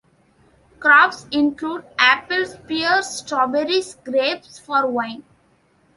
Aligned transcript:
Crops 0.79 1.27
include 1.29 1.85
apples, 1.99 2.55
pears, 2.67 3.05
strawberries, 3.05 3.97
grapes 4.03 4.57
for 4.57 4.87
wine. 4.87 5.23